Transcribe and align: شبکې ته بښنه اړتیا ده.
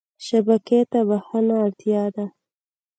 شبکې 0.25 0.79
ته 0.91 0.99
بښنه 1.07 1.55
اړتیا 1.65 2.03
ده. 2.15 2.25